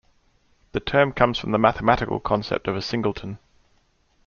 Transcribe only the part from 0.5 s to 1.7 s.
The term comes from the